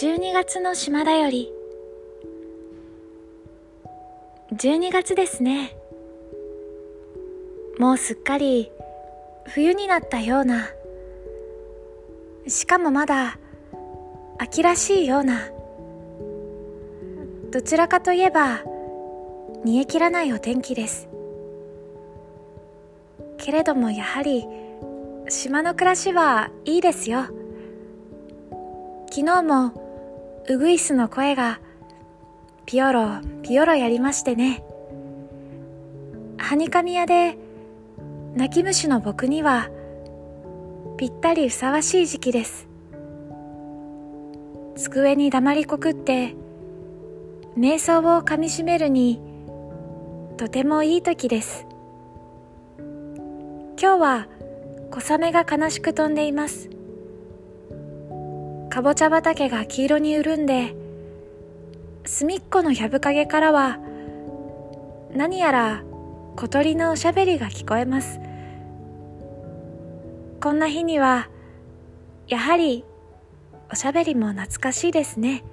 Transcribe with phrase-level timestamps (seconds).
[0.00, 1.52] 12月の島だより。
[4.52, 5.76] 12月ですね。
[7.80, 8.70] もうすっかり
[9.48, 10.68] 冬になったような。
[12.46, 13.38] しかもまだ
[14.38, 15.48] 秋らしいような。
[17.50, 18.62] どちらかといえば
[19.64, 21.08] 煮え切らないお天気です。
[23.36, 24.46] けれどもやはり
[25.28, 27.22] 島の暮らしはいいですよ。
[29.10, 29.87] 昨日も
[30.50, 31.60] ウグイスの声が
[32.64, 34.64] ピヨロピヨロやりましてね。
[36.38, 37.36] はにかみ屋で
[38.34, 39.68] 泣き虫の僕には
[40.96, 42.66] ぴったりふさわしい時期です。
[44.74, 46.34] 机に黙りこくって
[47.58, 49.20] 瞑想をかみしめるに
[50.38, 51.66] とてもいい時です。
[52.78, 54.28] 今日は
[54.90, 56.77] 小雨が悲しく飛んでいます。
[58.70, 60.74] かぼちゃ畑が黄色に潤んで
[62.04, 63.78] 隅っこのやぶ陰からは
[65.14, 65.82] 何やら
[66.36, 68.20] 小鳥のおしゃべりが聞こえます
[70.40, 71.28] こんな日には
[72.28, 72.84] やはり
[73.72, 75.44] おしゃべりも懐かしいですね。